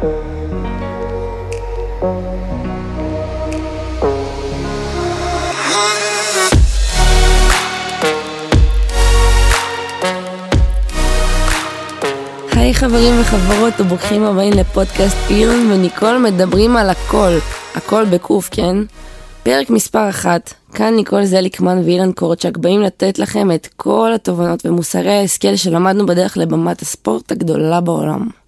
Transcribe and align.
היי 0.00 0.08
חברים 12.74 13.20
וחברות 13.20 13.80
וברוכים 13.80 14.24
הבאים 14.24 14.52
לפודקאסט 14.52 15.16
אילן 15.30 15.72
וניקול 15.72 16.18
מדברים 16.18 16.76
על 16.76 16.90
הכל, 16.90 17.30
הכל 17.74 18.04
בקוף, 18.04 18.48
כן? 18.52 18.76
פרק 19.42 19.70
מספר 19.70 20.08
אחת, 20.08 20.54
כאן 20.74 20.94
ניקול 20.94 21.24
זליקמן 21.24 21.78
ואילן 21.84 22.12
קורצ'ק 22.12 22.56
באים 22.56 22.80
לתת 22.82 23.18
לכם 23.18 23.52
את 23.52 23.68
כל 23.76 24.12
התובנות 24.14 24.66
ומוסרי 24.66 25.12
ההשכל 25.12 25.56
שלמדנו 25.56 26.06
בדרך 26.06 26.36
לבמת 26.36 26.82
הספורט 26.82 27.32
הגדולה 27.32 27.80
בעולם. 27.80 28.39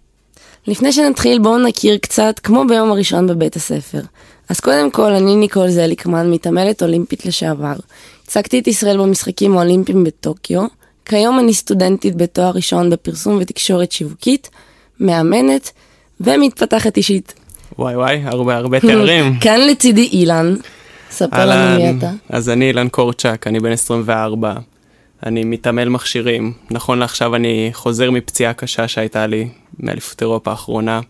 לפני 0.67 0.93
שנתחיל 0.93 1.39
בואו 1.39 1.59
נכיר 1.59 1.97
קצת 1.97 2.41
כמו 2.43 2.65
ביום 2.69 2.91
הראשון 2.91 3.27
בבית 3.27 3.57
הספר. 3.57 4.01
אז 4.49 4.61
קודם 4.61 4.91
כל 4.91 5.13
אני 5.13 5.37
ניקול 5.37 5.71
זליקמן, 5.71 6.31
מתעמלת 6.31 6.83
אולימפית 6.83 7.27
לשעבר. 7.27 7.75
הצגתי 8.25 8.59
את 8.59 8.67
ישראל 8.67 8.99
במשחקים 8.99 9.57
האולימפיים 9.57 10.05
בטוקיו. 10.05 10.67
כיום 11.05 11.39
אני 11.39 11.55
סטודנטית 11.55 12.17
בתואר 12.17 12.51
ראשון 12.51 12.91
בפרסום 12.91 13.39
ותקשורת 13.41 13.93
שיווקית, 13.93 14.51
מאמנת 15.01 15.71
ומתפתחת 16.21 16.97
אישית. 16.97 17.35
וואי 17.79 17.97
וואי, 17.97 18.23
הרבה 18.25 18.57
הרבה 18.57 18.81
תארים. 18.81 19.35
כאן 19.45 19.61
לצידי 19.61 20.09
אילן. 20.13 20.55
ספר 21.11 21.47
לנו 21.47 21.83
מי 21.83 21.99
אתה. 21.99 22.11
אז 22.29 22.49
אני 22.49 22.69
אילן 22.69 22.89
קורצ'אק, 22.89 23.47
אני 23.47 23.61
בן 23.61 23.73
24. 23.73 24.55
אני 25.27 25.45
מתעמל 25.45 25.89
מכשירים. 25.89 26.53
נכון 26.71 26.99
לעכשיו 26.99 27.35
אני 27.37 27.71
חוזר 27.73 28.11
מפציעה 28.11 28.53
קשה 28.53 28.89
שהייתה 28.89 29.27
לי 29.27 29.49
מאליפות 29.81 30.23
אירופה 30.23 30.51
האחרונה. 30.51 31.01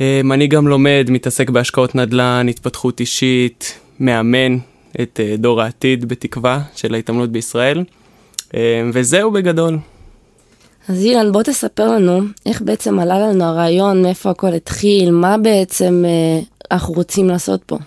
אמ, 0.00 0.32
אני 0.32 0.46
גם 0.46 0.68
לומד, 0.68 1.06
מתעסק 1.10 1.50
בהשקעות 1.50 1.94
נדל"ן, 1.94 2.46
התפתחות 2.50 3.00
אישית, 3.00 3.78
מאמן 4.00 4.58
את 5.00 5.20
אה, 5.22 5.34
דור 5.38 5.62
העתיד 5.62 6.08
בתקווה 6.08 6.60
של 6.76 6.94
ההתעמלות 6.94 7.30
בישראל. 7.30 7.84
אמ, 8.54 8.60
וזהו 8.92 9.30
בגדול. 9.30 9.78
אז 10.88 11.04
אילן, 11.04 11.32
בוא 11.32 11.42
תספר 11.42 11.90
לנו 11.90 12.20
איך 12.46 12.62
בעצם 12.62 12.98
עלה 12.98 13.18
לנו 13.18 13.44
הרעיון, 13.44 14.02
מאיפה 14.02 14.30
הכל 14.30 14.52
התחיל, 14.52 15.10
מה 15.10 15.38
בעצם 15.38 16.04
אה, 16.06 16.40
אנחנו 16.70 16.94
רוצים 16.94 17.28
לעשות 17.28 17.62
פה. 17.66 17.78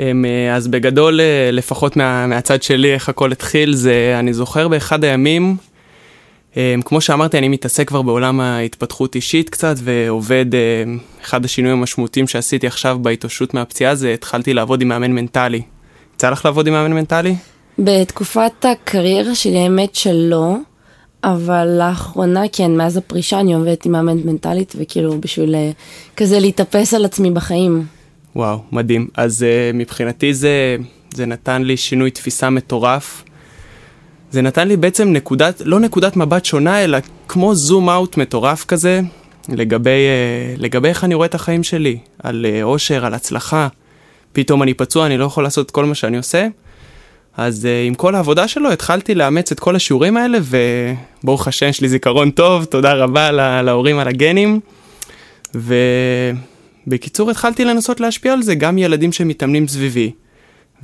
אה, 0.00 0.56
אז 0.56 0.68
בגדול, 0.68 1.20
אה, 1.20 1.50
לפחות 1.52 1.96
מה, 1.96 2.26
מהצד 2.26 2.62
שלי, 2.62 2.94
איך 2.94 3.08
הכל 3.08 3.32
התחיל, 3.32 3.74
זה, 3.74 4.16
אני 4.18 4.32
זוכר 4.32 4.68
באחד 4.68 5.04
הימים, 5.04 5.56
כמו 6.84 7.00
שאמרתי, 7.00 7.38
אני 7.38 7.48
מתעסק 7.48 7.88
כבר 7.88 8.02
בעולם 8.02 8.40
ההתפתחות 8.40 9.14
אישית 9.14 9.50
קצת, 9.50 9.74
ועובד, 9.78 10.46
אמ, 10.54 10.98
אחד 11.22 11.44
השינויים 11.44 11.78
המשמעותיים 11.78 12.28
שעשיתי 12.28 12.66
עכשיו 12.66 12.98
בהתאוששות 13.02 13.54
מהפציעה 13.54 13.94
זה 13.94 14.14
התחלתי 14.14 14.54
לעבוד 14.54 14.82
עם 14.82 14.88
מאמן 14.88 15.12
מנטלי. 15.12 15.62
יצא 16.14 16.30
לך 16.30 16.44
לעבוד 16.44 16.66
עם 16.66 16.72
מאמן 16.72 16.92
מנטלי? 16.92 17.34
בתקופת 17.78 18.64
הקריירה 18.64 19.34
שלי, 19.34 19.58
האמת 19.58 19.94
שלא, 19.94 20.56
אבל 21.24 21.68
לאחרונה, 21.78 22.42
כן, 22.52 22.76
מאז 22.76 22.96
הפרישה 22.96 23.40
אני 23.40 23.54
עובדת 23.54 23.86
עם 23.86 23.92
מאמנת 23.92 24.24
מנטלית, 24.24 24.72
וכאילו 24.78 25.20
בשביל 25.20 25.54
אה, 25.54 25.70
כזה 26.16 26.38
להתאפס 26.38 26.94
על 26.94 27.04
עצמי 27.04 27.30
בחיים. 27.30 27.84
וואו, 28.36 28.58
מדהים. 28.72 29.08
אז 29.16 29.42
uh, 29.42 29.76
מבחינתי 29.76 30.34
זה, 30.34 30.76
זה 31.14 31.26
נתן 31.26 31.62
לי 31.62 31.76
שינוי 31.76 32.10
תפיסה 32.10 32.50
מטורף. 32.50 33.24
זה 34.32 34.42
נתן 34.42 34.68
לי 34.68 34.76
בעצם 34.76 35.12
נקודת, 35.12 35.62
לא 35.64 35.80
נקודת 35.80 36.16
מבט 36.16 36.44
שונה, 36.44 36.84
אלא 36.84 36.98
כמו 37.28 37.54
זום 37.54 37.90
אאוט 37.90 38.16
מטורף 38.16 38.64
כזה, 38.64 39.00
לגבי, 39.48 39.90
uh, 39.90 40.62
לגבי 40.62 40.88
איך 40.88 41.04
אני 41.04 41.14
רואה 41.14 41.26
את 41.26 41.34
החיים 41.34 41.62
שלי, 41.62 41.98
על 42.22 42.46
uh, 42.48 42.62
אושר, 42.62 43.06
על 43.06 43.14
הצלחה. 43.14 43.68
פתאום 44.32 44.62
אני 44.62 44.74
פצוע, 44.74 45.06
אני 45.06 45.18
לא 45.18 45.24
יכול 45.24 45.44
לעשות 45.44 45.66
את 45.66 45.70
כל 45.70 45.84
מה 45.84 45.94
שאני 45.94 46.16
עושה. 46.16 46.46
אז 47.36 47.64
uh, 47.64 47.88
עם 47.88 47.94
כל 47.94 48.14
העבודה 48.14 48.48
שלו 48.48 48.72
התחלתי 48.72 49.14
לאמץ 49.14 49.52
את 49.52 49.60
כל 49.60 49.76
השיעורים 49.76 50.16
האלה, 50.16 50.38
וברוך 51.22 51.48
השם, 51.48 51.68
יש 51.68 51.80
לי 51.80 51.88
זיכרון 51.88 52.30
טוב, 52.30 52.64
תודה 52.64 52.92
רבה 52.92 53.30
לה, 53.30 53.62
להורים 53.62 53.98
על 53.98 54.08
הגנים. 54.08 54.60
ובקיצור, 56.86 57.30
התחלתי 57.30 57.64
לנסות 57.64 58.00
להשפיע 58.00 58.32
על 58.32 58.42
זה, 58.42 58.54
גם 58.54 58.78
ילדים 58.78 59.12
שמתאמנים 59.12 59.68
סביבי, 59.68 60.10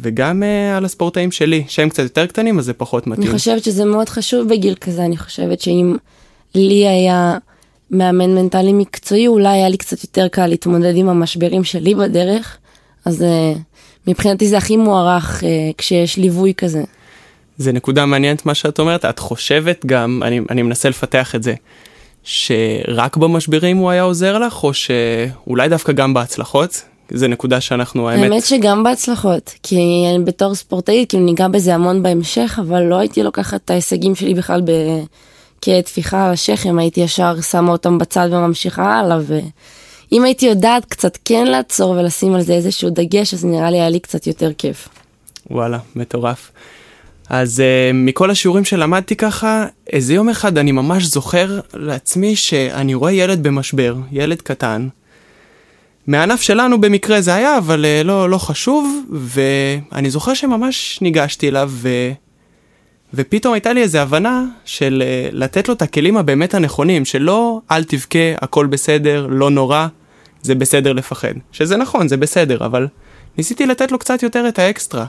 וגם 0.01 0.43
uh, 0.43 0.77
על 0.77 0.85
הספורטאים 0.85 1.33
שלי, 1.33 1.65
שהם 1.69 1.89
קצת 1.89 2.03
יותר 2.03 2.27
קטנים, 2.27 2.59
אז 2.59 2.65
זה 2.65 2.73
פחות 2.73 3.07
מתאים. 3.07 3.31
אני 3.31 3.39
חושבת 3.39 3.65
שזה 3.65 3.85
מאוד 3.85 4.09
חשוב 4.09 4.49
בגיל 4.49 4.75
כזה, 4.75 5.05
אני 5.05 5.17
חושבת 5.17 5.61
שאם 5.61 5.97
לי 6.55 6.89
היה 6.89 7.39
מאמן 7.91 8.35
מנטלי 8.35 8.73
מקצועי, 8.73 9.27
אולי 9.27 9.49
היה 9.49 9.69
לי 9.69 9.77
קצת 9.77 10.03
יותר 10.03 10.29
קל 10.29 10.47
להתמודד 10.47 10.97
עם 10.97 11.09
המשברים 11.09 11.65
שלי 11.65 11.95
בדרך, 11.95 12.57
אז 13.05 13.23
uh, 13.23 13.59
מבחינתי 14.07 14.49
זה 14.49 14.59
הכי 14.59 14.77
מוערך 14.77 15.43
uh, 15.43 15.45
כשיש 15.79 16.17
ליווי 16.17 16.55
כזה. 16.57 16.83
זה 17.59 17.73
נקודה 17.73 18.07
מעניינת 18.07 18.47
מה 18.47 18.55
שאת 18.55 18.79
אומרת, 18.79 19.05
את 19.05 19.19
חושבת 19.19 19.87
גם, 19.87 20.23
אני, 20.25 20.41
אני 20.51 20.63
מנסה 20.63 20.89
לפתח 20.89 21.35
את 21.35 21.43
זה, 21.43 21.55
שרק 22.25 23.17
במשברים 23.17 23.77
הוא 23.77 23.91
היה 23.91 24.03
עוזר 24.03 24.39
לך, 24.39 24.65
או 24.65 24.75
שאולי 24.75 25.69
דווקא 25.69 25.93
גם 25.93 26.15
בהצלחות? 26.15 26.83
זה 27.11 27.29
נקודה 27.29 27.61
שאנחנו, 27.61 28.09
האמת... 28.09 28.23
האמת 28.23 28.43
שגם 28.43 28.83
בהצלחות, 28.83 29.55
כי 29.63 29.77
אני 30.11 30.25
בתור 30.25 30.55
ספורטאית, 30.55 31.09
כאילו 31.09 31.25
ניגע 31.25 31.49
בזה 31.49 31.75
המון 31.75 32.03
בהמשך, 32.03 32.59
אבל 32.63 32.83
לא 32.83 32.99
הייתי 32.99 33.23
לוקחת 33.23 33.61
את 33.65 33.71
ההישגים 33.71 34.15
שלי 34.15 34.35
בכלל 34.35 34.61
ב... 34.65 34.71
כטפיחה 35.61 36.27
על 36.27 36.33
השכם, 36.33 36.79
הייתי 36.79 37.01
ישר 37.01 37.41
שמה 37.41 37.73
אותם 37.73 37.99
בצד 37.99 38.29
וממשיכה 38.33 38.99
הלאה, 38.99 39.19
ואם 39.27 40.25
הייתי 40.25 40.47
יודעת 40.47 40.85
קצת 40.85 41.19
כן 41.25 41.47
לעצור 41.47 41.91
ולשים 41.91 42.35
על 42.35 42.43
זה 42.43 42.53
איזשהו 42.53 42.91
דגש, 42.91 43.35
אז 43.35 43.45
נראה 43.45 43.71
לי 43.71 43.81
היה 43.81 43.89
לי 43.89 44.01
קצת 44.01 44.27
יותר 44.27 44.53
כיף. 44.59 44.89
וואלה, 45.51 45.79
מטורף. 45.97 46.51
אז 47.31 47.59
uh, 47.61 47.95
מכל 47.95 48.31
השיעורים 48.31 48.65
שלמדתי 48.65 49.17
ככה, 49.17 49.67
איזה 49.93 50.15
יום 50.15 50.29
אחד 50.29 50.59
אני 50.59 50.73
ממש 50.73 51.05
זוכר 51.05 51.61
לעצמי 51.75 52.37
שאני 52.37 52.95
רואה 52.95 53.13
ילד 53.13 53.43
במשבר, 53.43 53.97
ילד 54.13 54.43
קטן. 54.43 54.89
מהענף 56.09 56.43
שלנו 56.43 56.81
במקרה 56.81 57.21
זה 57.21 57.35
היה, 57.35 57.59
אבל 57.59 57.85
uh, 57.85 58.07
לא, 58.07 58.31
לא 58.31 58.39
חשוב, 58.39 59.05
ואני 59.11 60.11
זוכר 60.11 60.35
שממש 60.35 60.99
ניגשתי 61.03 61.49
אליו, 61.49 61.71
ו... 61.73 61.89
ופתאום 63.15 63.55
הייתה 63.55 63.73
לי 63.73 63.83
איזו 63.83 63.99
הבנה 63.99 64.45
של 64.65 65.03
uh, 65.03 65.35
לתת 65.35 65.69
לו 65.69 65.75
את 65.75 65.83
הכלים 65.83 66.17
הבאמת 66.17 66.55
הנכונים, 66.55 67.05
שלא 67.05 67.61
אל 67.71 67.85
תבכה, 67.85 68.19
הכל 68.41 68.67
בסדר, 68.67 69.27
לא 69.31 69.51
נורא, 69.51 69.87
זה 70.43 70.55
בסדר 70.55 70.93
לפחד. 70.93 71.35
שזה 71.53 71.77
נכון, 71.77 72.09
זה 72.09 72.17
בסדר, 72.17 72.67
אבל 72.67 72.87
ניסיתי 73.39 73.67
לתת 73.67 73.93
לו 73.93 73.99
קצת 73.99 74.23
יותר 74.23 74.49
את 74.49 74.59
האקסטרה. 74.59 75.07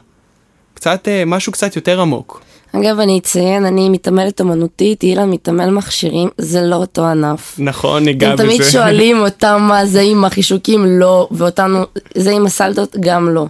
קצת, 0.74 1.08
אה, 1.08 1.24
משהו 1.26 1.52
קצת 1.52 1.76
יותר 1.76 2.02
עמוק. 2.02 2.42
אגב, 2.76 3.00
אני 3.00 3.20
אציין, 3.20 3.66
אני 3.66 3.90
מתעמלת 3.90 4.42
אומנותית, 4.42 5.04
אילן 5.04 5.30
מתעמל 5.30 5.70
מכשירים, 5.70 6.30
זה 6.38 6.62
לא 6.62 6.76
אותו 6.76 7.06
ענף. 7.06 7.56
נכון, 7.60 8.04
ניגע 8.06 8.34
בזה. 8.34 8.44
אתם 8.44 8.52
תמיד 8.52 8.62
שואלים 8.72 9.22
אותם 9.26 9.66
מה 9.68 9.86
זה 9.86 10.02
עם 10.02 10.26
החישוקים, 10.26 11.00
לא, 11.00 11.28
ואותנו, 11.32 11.84
זה 12.16 12.32
עם 12.32 12.46
הסלטות, 12.46 12.96
גם 13.00 13.30
לא. 13.30 13.46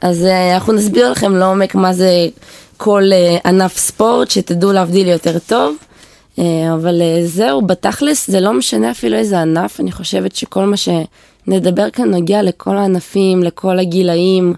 אז 0.00 0.24
אה, 0.24 0.54
אנחנו 0.54 0.72
נסביר 0.72 1.10
לכם 1.10 1.36
לעומק 1.36 1.74
מה 1.74 1.92
זה 1.92 2.10
כל 2.76 3.02
אה, 3.12 3.38
ענף 3.44 3.76
ספורט, 3.76 4.30
שתדעו 4.30 4.72
להבדיל 4.72 5.08
יותר 5.08 5.38
טוב. 5.38 5.76
אבל 6.74 7.02
זהו, 7.24 7.62
בתכלס 7.62 8.30
זה 8.30 8.40
לא 8.40 8.52
משנה 8.52 8.90
אפילו 8.90 9.16
איזה 9.16 9.40
ענף, 9.40 9.80
אני 9.80 9.92
חושבת 9.92 10.36
שכל 10.36 10.64
מה 10.64 10.76
שנדבר 10.76 11.90
כאן 11.90 12.10
נוגע 12.10 12.42
לכל 12.42 12.76
הענפים, 12.76 13.42
לכל 13.42 13.78
הגילאים, 13.78 14.54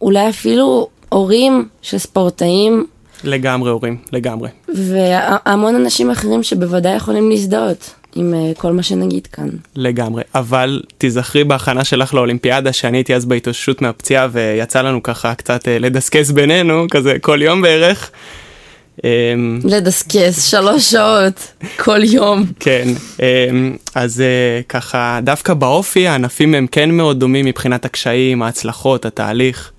אולי 0.00 0.28
אפילו 0.28 0.88
הורים 1.08 1.68
של 1.82 1.98
ספורטאים. 1.98 2.86
לגמרי 3.24 3.70
הורים, 3.70 3.96
לגמרי. 4.12 4.48
והמון 4.68 5.74
אנשים 5.74 6.10
אחרים 6.10 6.42
שבוודאי 6.42 6.96
יכולים 6.96 7.30
להזדהות 7.30 7.94
עם 8.14 8.34
uh, 8.34 8.58
כל 8.60 8.72
מה 8.72 8.82
שנגיד 8.82 9.26
כאן. 9.26 9.48
לגמרי, 9.76 10.22
אבל 10.34 10.82
תיזכרי 10.98 11.44
בהכנה 11.44 11.84
שלך 11.84 12.14
לאולימפיאדה 12.14 12.72
שאני 12.72 12.96
הייתי 12.96 13.14
אז 13.14 13.24
בהתאוששות 13.24 13.82
מהפציעה 13.82 14.28
ויצא 14.32 14.82
לנו 14.82 15.02
ככה 15.02 15.34
קצת 15.34 15.64
uh, 15.64 15.68
לדסקס 15.80 16.30
בינינו, 16.30 16.86
כזה 16.90 17.18
כל 17.20 17.42
יום 17.42 17.62
בערך. 17.62 18.10
אמ, 19.04 19.60
לדסקס 19.64 20.50
שלוש 20.50 20.90
שעות 20.90 21.52
כל 21.76 22.04
יום. 22.04 22.44
כן, 22.60 22.88
אמ, 23.20 23.76
אז 23.94 24.22
uh, 24.22 24.66
ככה 24.68 25.20
דווקא 25.22 25.54
באופי 25.54 26.08
הענפים 26.08 26.54
הם 26.54 26.66
כן 26.66 26.90
מאוד 26.90 27.20
דומים 27.20 27.44
מבחינת 27.46 27.84
הקשיים, 27.84 28.42
ההצלחות, 28.42 29.06
התהליך. 29.06 29.70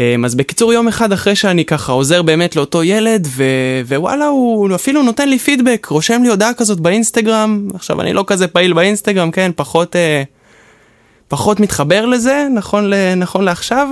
אמ, 0.00 0.24
אז 0.24 0.34
בקיצור 0.34 0.72
יום 0.72 0.88
אחד 0.88 1.12
אחרי 1.12 1.36
שאני 1.36 1.64
ככה 1.64 1.92
עוזר 1.92 2.22
באמת 2.22 2.56
לאותו 2.56 2.82
ילד 2.84 3.26
ו... 3.30 3.44
ווואלה 3.86 4.26
הוא 4.26 4.74
אפילו 4.74 5.02
נותן 5.02 5.28
לי 5.28 5.38
פידבק 5.38 5.86
רושם 5.90 6.22
לי 6.22 6.28
הודעה 6.28 6.54
כזאת 6.54 6.80
באינסטגרם 6.80 7.68
עכשיו 7.74 8.00
אני 8.00 8.12
לא 8.12 8.24
כזה 8.26 8.48
פעיל 8.48 8.72
באינסטגרם 8.72 9.30
כן 9.30 9.50
פחות 9.56 9.96
אה, 9.96 10.22
פחות 11.28 11.60
מתחבר 11.60 12.06
לזה 12.06 12.46
נכון, 12.54 12.90
ל... 12.90 13.14
נכון 13.14 13.44
לעכשיו 13.44 13.88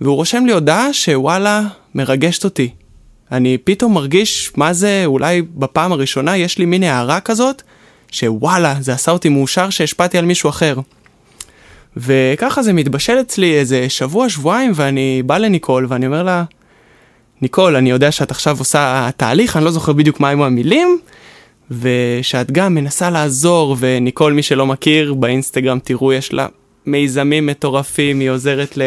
והוא 0.00 0.16
רושם 0.16 0.46
לי 0.46 0.52
הודעה 0.52 0.92
שוואלה 0.92 1.62
מרגשת 1.94 2.44
אותי. 2.44 2.70
אני 3.32 3.58
פתאום 3.58 3.94
מרגיש 3.94 4.52
מה 4.56 4.72
זה 4.72 5.02
אולי 5.06 5.42
בפעם 5.42 5.92
הראשונה 5.92 6.36
יש 6.36 6.58
לי 6.58 6.64
מין 6.64 6.82
הערה 6.82 7.20
כזאת 7.20 7.62
שוואלה, 8.10 8.74
זה 8.80 8.92
עשה 8.92 9.10
אותי 9.10 9.28
מאושר 9.28 9.70
שהשפעתי 9.70 10.18
על 10.18 10.24
מישהו 10.24 10.50
אחר. 10.50 10.74
וככה 11.98 12.62
זה 12.62 12.72
מתבשל 12.72 13.20
אצלי 13.20 13.58
איזה 13.58 13.88
שבוע, 13.88 14.28
שבועיים, 14.28 14.72
ואני 14.74 15.22
בא 15.26 15.38
לניקול 15.38 15.86
ואני 15.88 16.06
אומר 16.06 16.22
לה, 16.22 16.44
ניקול, 17.42 17.76
אני 17.76 17.90
יודע 17.90 18.12
שאת 18.12 18.30
עכשיו 18.30 18.58
עושה 18.58 19.10
תהליך, 19.16 19.56
אני 19.56 19.64
לא 19.64 19.70
זוכר 19.70 19.92
בדיוק 19.92 20.20
מה 20.20 20.28
היו 20.28 20.44
המילים, 20.44 20.98
ושאת 21.70 22.50
גם 22.52 22.74
מנסה 22.74 23.10
לעזור, 23.10 23.76
וניקול, 23.78 24.32
מי 24.32 24.42
שלא 24.42 24.66
מכיר, 24.66 25.14
באינסטגרם 25.14 25.78
תראו, 25.78 26.12
יש 26.12 26.32
לה 26.32 26.46
מיזמים 26.86 27.46
מטורפים, 27.46 28.20
היא 28.20 28.30
עוזרת 28.30 28.78
ל... 28.78 28.82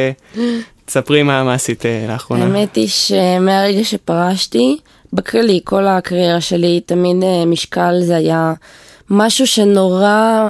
תספרי 0.85 1.23
מה, 1.23 1.53
עשית 1.53 1.85
אה, 1.85 2.05
לאחרונה. 2.09 2.43
האמת 2.45 2.75
היא 2.75 2.87
שמהרגע 2.87 3.83
שפרשתי, 3.83 4.77
בכללי, 5.13 5.61
כל 5.63 5.87
הקריירה 5.87 6.41
שלי, 6.41 6.81
תמיד 6.85 7.23
אה, 7.23 7.45
משקל 7.45 7.93
זה 8.01 8.15
היה 8.15 8.53
משהו 9.09 9.47
שנורא 9.47 10.47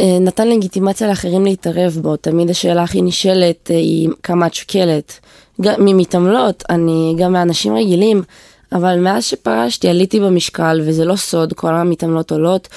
נתן 0.00 0.48
לגיטימציה 0.48 1.08
לאחרים 1.08 1.44
להתערב 1.44 1.98
בו. 2.02 2.16
תמיד 2.16 2.50
השאלה 2.50 2.82
הכי 2.82 3.02
נשאלת 3.02 3.68
היא 3.68 4.08
כמה 4.22 4.46
את 4.46 4.54
שוקלת. 4.54 5.20
גם 5.60 5.74
ממתעמלות, 5.78 6.64
אני 6.70 7.14
גם 7.18 7.32
מאנשים 7.32 7.76
רגילים. 7.76 8.22
אבל 8.72 8.98
מאז 8.98 9.24
שפרשתי 9.24 9.88
עליתי 9.88 10.20
במשקל 10.20 10.80
וזה 10.84 11.04
לא 11.04 11.16
סוד, 11.16 11.52
כל 11.52 11.74
המתעמלות 11.74 12.32
עולות. 12.32 12.68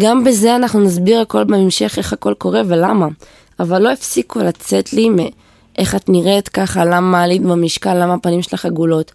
גם 0.00 0.24
בזה 0.24 0.56
אנחנו 0.56 0.80
נסביר 0.80 1.20
הכל 1.20 1.44
בהמשך 1.44 1.94
איך 1.98 2.12
הכל 2.12 2.34
קורה 2.34 2.62
ולמה. 2.66 3.06
אבל 3.60 3.82
לא 3.82 3.92
הפסיקו 3.92 4.38
לצאת 4.38 4.92
לי 4.92 5.08
מאיך 5.08 5.94
את 5.94 6.08
נראית 6.08 6.48
ככה, 6.48 6.84
למה 6.84 7.22
עלית 7.22 7.42
במשקל, 7.42 7.94
למה 7.94 8.14
הפנים 8.14 8.42
שלך 8.42 8.64
עגולות. 8.64 9.12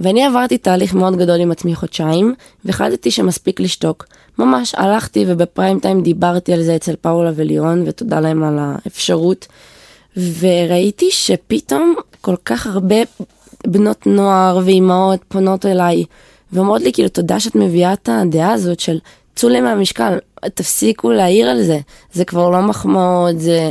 ואני 0.00 0.24
עברתי 0.24 0.58
תהליך 0.58 0.94
מאוד 0.94 1.16
גדול 1.16 1.40
עם 1.40 1.50
עצמי 1.50 1.74
חודשיים, 1.74 2.34
והחלטתי 2.64 3.10
שמספיק 3.10 3.60
לשתוק. 3.60 4.06
ממש 4.38 4.74
הלכתי 4.74 5.24
ובפריים 5.28 5.80
טיים 5.80 6.02
דיברתי 6.02 6.52
על 6.52 6.62
זה 6.62 6.76
אצל 6.76 6.96
פאולה 7.00 7.30
ולירון, 7.34 7.84
ותודה 7.86 8.20
להם 8.20 8.44
על 8.44 8.58
האפשרות. 8.60 9.46
וראיתי 10.16 11.10
שפתאום 11.10 11.94
כל 12.20 12.36
כך 12.44 12.66
הרבה 12.66 12.96
בנות 13.66 14.06
נוער 14.06 14.60
ואימהות 14.64 15.20
פונות 15.28 15.66
אליי 15.66 16.04
ואומרות 16.52 16.82
לי 16.82 16.92
כאילו 16.92 17.08
תודה 17.08 17.40
שאת 17.40 17.54
מביאה 17.54 17.92
את 17.92 18.08
הדעה 18.12 18.52
הזאת 18.52 18.80
של 18.80 18.98
צאו 19.34 19.48
לי 19.48 19.60
מהמשקל, 19.60 20.18
תפסיקו 20.54 21.12
להעיר 21.12 21.48
על 21.48 21.62
זה, 21.62 21.78
זה 22.12 22.24
כבר 22.24 22.50
לא 22.50 22.60
מחמאות, 22.60 23.40
זה, 23.40 23.70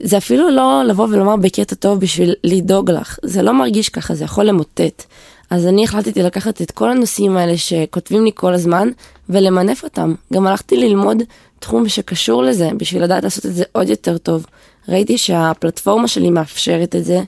זה 0.00 0.16
אפילו 0.16 0.50
לא 0.50 0.82
לבוא 0.86 1.06
ולומר 1.10 1.36
בקטע 1.36 1.74
טוב 1.74 2.00
בשביל 2.00 2.34
לדאוג 2.44 2.90
לך, 2.90 3.18
זה 3.22 3.42
לא 3.42 3.52
מרגיש 3.52 3.88
ככה, 3.88 4.14
זה 4.14 4.24
יכול 4.24 4.44
למוטט. 4.44 5.04
אז 5.50 5.66
אני 5.66 5.84
החלטתי 5.84 6.22
לקחת 6.22 6.62
את 6.62 6.70
כל 6.70 6.90
הנושאים 6.90 7.36
האלה 7.36 7.56
שכותבים 7.56 8.24
לי 8.24 8.30
כל 8.34 8.54
הזמן 8.54 8.88
ולמנף 9.28 9.84
אותם. 9.84 10.14
גם 10.32 10.46
הלכתי 10.46 10.76
ללמוד 10.76 11.22
תחום 11.58 11.88
שקשור 11.88 12.42
לזה 12.42 12.70
בשביל 12.76 13.02
לדעת 13.02 13.24
לעשות 13.24 13.46
את 13.46 13.54
זה 13.54 13.64
עוד 13.72 13.88
יותר 13.88 14.18
טוב. 14.18 14.46
ראיתי 14.88 15.18
שהפלטפורמה 15.18 16.08
שלי 16.08 16.30
מאפשרת 16.30 16.96
את 16.96 17.04
זה, 17.04 17.20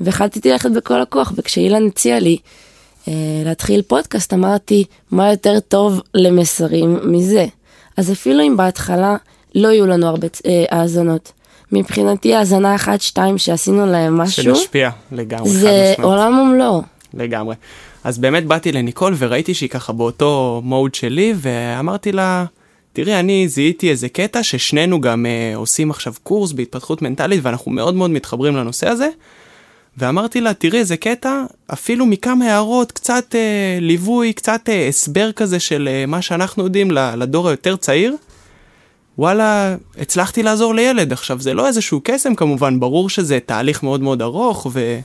והחלטתי 0.00 0.50
ללכת 0.52 0.70
בכל 0.70 1.00
הכוח, 1.02 1.32
וכשאילן 1.36 1.86
הציע 1.86 2.20
לי 2.20 2.38
אה, 3.08 3.12
להתחיל 3.44 3.82
פודקאסט, 3.82 4.34
אמרתי, 4.34 4.84
מה 5.10 5.30
יותר 5.30 5.60
טוב 5.60 6.00
למסרים 6.14 6.98
מזה? 7.04 7.46
אז 7.96 8.12
אפילו 8.12 8.42
אם 8.42 8.56
בהתחלה 8.56 9.16
לא 9.54 9.68
יהיו 9.68 9.86
לנו 9.86 10.06
הרבה 10.06 10.26
אה, 10.46 10.64
האזנות, 10.70 11.32
מבחינתי 11.72 12.34
האזנה 12.34 12.74
אחת, 12.74 13.00
שתיים 13.00 13.38
שעשינו 13.38 13.86
להם 13.86 14.16
משהו, 14.16 14.42
שנשפיע 14.42 14.90
לגמרי, 15.12 15.50
זה 15.50 15.94
עולם 16.02 16.38
ומלואו. 16.38 16.82
לגמרי. 17.14 17.54
אז 18.04 18.18
באמת 18.18 18.46
באתי 18.46 18.72
לניקול 18.72 19.14
וראיתי 19.18 19.54
שהיא 19.54 19.70
ככה 19.70 19.92
באותו 19.92 20.60
מוד 20.64 20.94
שלי, 20.94 21.34
ואמרתי 21.36 22.12
לה, 22.12 22.44
תראי, 22.92 23.20
אני 23.20 23.48
זיהיתי 23.48 23.90
איזה 23.90 24.08
קטע 24.08 24.42
ששנינו 24.42 25.00
גם 25.00 25.26
אה, 25.26 25.56
עושים 25.56 25.90
עכשיו 25.90 26.14
קורס 26.22 26.52
בהתפתחות 26.52 27.02
מנטלית, 27.02 27.40
ואנחנו 27.42 27.70
מאוד 27.70 27.94
מאוד 27.94 28.10
מתחברים 28.10 28.56
לנושא 28.56 28.88
הזה. 28.88 29.08
ואמרתי 29.98 30.40
לה, 30.40 30.54
תראי 30.54 30.78
איזה 30.78 30.96
קטע, 30.96 31.44
אפילו 31.72 32.06
מכמה 32.06 32.44
הערות, 32.44 32.92
קצת 32.92 33.34
אה, 33.34 33.78
ליווי, 33.80 34.32
קצת 34.32 34.68
אה, 34.68 34.88
הסבר 34.88 35.32
כזה 35.32 35.60
של 35.60 35.88
אה, 35.92 36.06
מה 36.06 36.22
שאנחנו 36.22 36.64
יודעים 36.64 36.90
לדור 36.90 37.48
היותר 37.48 37.76
צעיר. 37.76 38.16
וואלה, 39.18 39.76
הצלחתי 39.98 40.42
לעזור 40.42 40.74
לילד. 40.74 41.12
עכשיו, 41.12 41.40
זה 41.40 41.54
לא 41.54 41.66
איזשהו 41.66 42.00
קסם 42.04 42.34
כמובן, 42.34 42.80
ברור 42.80 43.08
שזה 43.08 43.38
תהליך 43.46 43.82
מאוד 43.82 44.02
מאוד 44.02 44.22
ארוך, 44.22 44.66
ו... 44.72 44.98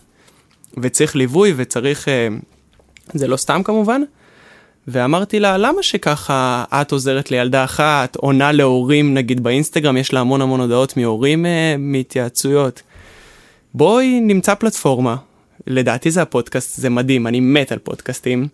וצריך 0.77 1.15
ליווי 1.15 1.53
וצריך... 1.55 2.07
אה, 2.07 2.27
זה 3.13 3.27
לא 3.27 3.37
סתם 3.37 3.61
כמובן. 3.63 4.01
ואמרתי 4.87 5.39
לה, 5.39 5.57
למה 5.57 5.83
שככה 5.83 6.63
את 6.71 6.91
עוזרת 6.91 7.31
לילדה 7.31 7.63
אחת, 7.63 8.15
עונה 8.15 8.51
להורים, 8.51 9.13
נגיד 9.13 9.43
באינסטגרם, 9.43 9.97
יש 9.97 10.13
לה 10.13 10.19
המון 10.19 10.41
המון 10.41 10.59
הודעות 10.59 10.97
מהורים 10.97 11.45
אה, 11.45 11.75
מהתייעצויות. 11.77 12.81
בואי 13.73 14.19
נמצא 14.19 14.55
פלטפורמה, 14.55 15.15
לדעתי 15.67 16.11
זה 16.11 16.21
הפודקאסט, 16.21 16.81
זה 16.81 16.89
מדהים, 16.89 17.27
אני 17.27 17.39
מת 17.39 17.71
על 17.71 17.79
פודקאסטים, 17.79 18.47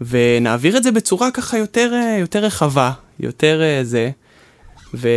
ונעביר 0.00 0.76
את 0.76 0.82
זה 0.82 0.90
בצורה 0.92 1.30
ככה 1.30 1.58
יותר, 1.58 1.92
אה, 1.94 2.16
יותר 2.20 2.38
רחבה, 2.38 2.90
יותר 3.20 3.60
זה, 3.82 4.10
ו... 4.94 5.08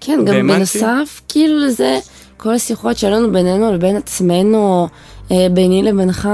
כן, 0.00 0.20
גם. 0.26 0.46
בנוסף, 0.48 1.20
כאילו 1.28 1.58
לזה, 1.58 1.98
כל 2.42 2.54
השיחות 2.54 2.98
שלנו 2.98 3.32
בינינו 3.32 3.72
לבין 3.72 3.96
עצמנו, 3.96 4.88
אה, 5.30 5.46
ביני 5.52 5.82
לבינך, 5.82 6.28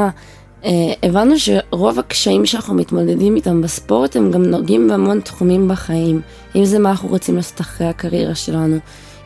אה, 0.64 0.70
הבנו 1.02 1.34
שרוב 1.38 1.98
הקשיים 1.98 2.46
שאנחנו 2.46 2.74
מתמודדים 2.74 3.36
איתם 3.36 3.62
בספורט 3.62 4.16
הם 4.16 4.30
גם 4.30 4.42
נוגעים 4.42 4.88
בהמון 4.88 5.20
תחומים 5.20 5.68
בחיים. 5.68 6.20
אם 6.56 6.64
זה 6.64 6.78
מה 6.78 6.90
אנחנו 6.90 7.08
רוצים 7.08 7.36
לעשות 7.36 7.60
אחרי 7.60 7.86
הקריירה 7.86 8.34
שלנו, 8.34 8.76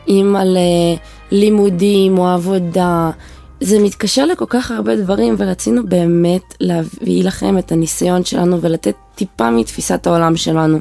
אם 0.07 0.35
על 0.39 0.57
אה, 0.57 0.95
לימודים 1.31 2.17
או 2.17 2.27
עבודה, 2.27 3.11
זה 3.61 3.79
מתקשר 3.79 4.25
לכל 4.25 4.45
כך 4.47 4.71
הרבה 4.71 4.95
דברים 4.95 5.35
ורצינו 5.37 5.85
באמת 5.85 6.55
להביא 6.59 7.23
לכם 7.23 7.57
את 7.57 7.71
הניסיון 7.71 8.25
שלנו 8.25 8.61
ולתת 8.61 8.95
טיפה 9.15 9.51
מתפיסת 9.51 10.07
העולם 10.07 10.35
שלנו. 10.35 10.79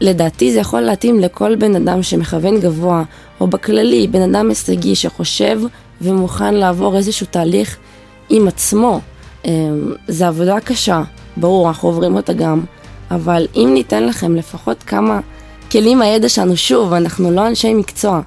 ולדעתי 0.00 0.52
זה 0.52 0.60
יכול 0.60 0.80
להתאים 0.80 1.20
לכל 1.20 1.56
בן 1.56 1.76
אדם 1.76 2.02
שמכוון 2.02 2.60
גבוה, 2.60 3.02
או 3.40 3.46
בכללי, 3.46 4.06
בן 4.06 4.34
אדם 4.34 4.48
הישגי 4.48 4.94
שחושב 4.94 5.60
ומוכן 6.00 6.54
לעבור 6.54 6.96
איזשהו 6.96 7.26
תהליך 7.30 7.76
עם 8.30 8.48
עצמו. 8.48 9.00
אמ, 9.44 9.92
זה 10.08 10.28
עבודה 10.28 10.60
קשה, 10.60 11.02
ברור, 11.36 11.68
אנחנו 11.68 11.88
עוברים 11.88 12.16
אותה 12.16 12.32
גם, 12.32 12.60
אבל 13.10 13.46
אם 13.56 13.70
ניתן 13.74 14.06
לכם 14.06 14.36
לפחות 14.36 14.82
כמה 14.82 15.20
כלים 15.72 15.98
מהידע 15.98 16.28
שלנו, 16.28 16.56
שוב, 16.56 16.92
אנחנו 16.92 17.30
לא 17.30 17.46
אנשי 17.46 17.74
מקצוע, 17.74 18.20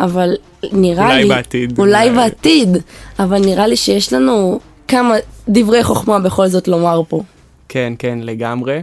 אבל 0.00 0.34
נראה 0.72 1.06
אולי 1.06 1.22
לי... 1.22 1.28
בעתיד. 1.28 1.78
אולי 1.78 2.08
אולי 2.08 2.16
בעתיד, 2.16 2.76
אבל 3.18 3.38
נראה 3.38 3.66
לי 3.66 3.76
שיש 3.76 4.12
לנו 4.12 4.60
כמה 4.88 5.14
דברי 5.48 5.84
חוכמה 5.84 6.18
בכל 6.18 6.46
זאת 6.46 6.68
לומר 6.68 7.02
פה. 7.08 7.22
כן, 7.68 7.92
כן, 7.98 8.18
לגמרי. 8.22 8.80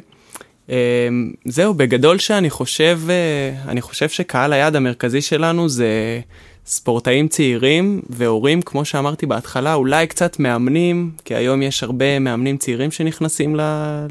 אמ, 0.71 1.31
זהו, 1.45 1.73
בגדול 1.73 2.19
שאני 2.19 2.49
חושב, 2.49 2.99
אה, 3.09 3.71
אני 3.71 3.81
חושב 3.81 4.09
שקהל 4.09 4.53
היעד 4.53 4.75
המרכזי 4.75 5.21
שלנו 5.21 5.69
זה 5.69 6.19
ספורטאים 6.65 7.27
צעירים 7.27 8.01
והורים, 8.09 8.61
כמו 8.61 8.85
שאמרתי 8.85 9.25
בהתחלה, 9.25 9.73
אולי 9.73 10.07
קצת 10.07 10.39
מאמנים, 10.39 11.11
כי 11.25 11.35
היום 11.35 11.61
יש 11.61 11.83
הרבה 11.83 12.19
מאמנים 12.19 12.57
צעירים 12.57 12.91
שנכנסים 12.91 13.55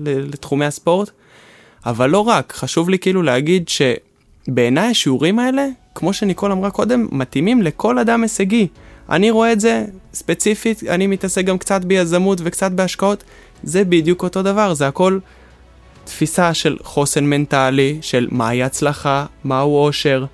לתחומי 0.01 0.65
הספורט, 0.65 1.11
אבל 1.87 2.11
לא 2.11 2.19
רק, 2.19 2.53
חשוב 2.57 2.91
לי 2.91 2.99
כאילו 2.99 3.23
להגיד 3.23 3.69
שבעיניי 3.69 4.91
השיעורים 4.91 5.39
האלה, 5.39 5.67
כמו 5.95 6.13
שניקול 6.13 6.53
אמרה 6.53 6.71
קודם, 6.71 7.09
מתאימים 7.13 7.63
לכל 7.63 7.99
אדם 7.99 8.23
הישגי. 8.23 8.67
אני 9.11 9.31
רואה 9.31 9.53
את 9.53 9.61
זה 9.61 9.85
ספציפית, 10.15 10.83
אני 10.89 11.07
מתעסק 11.07 11.45
גם 11.45 11.59
קצת 11.59 11.85
ביזמות 11.85 12.39
וקצת 12.45 12.73
בהשקעות, 12.73 13.25
זה 13.63 13.85
בדיוק 13.85 14.23
אותו 14.23 14.43
דבר, 14.43 14.75
זה 14.75 14.89
הכל 14.89 15.19
תפיסה 16.11 16.55
של 16.55 16.77
חוסן 16.83 17.25
מנטלי, 17.25 17.99
של 18.01 18.29
מהי 18.31 18.63
הצלחה, 18.63 19.25
מהו 19.45 19.77
אושר, 19.77 20.25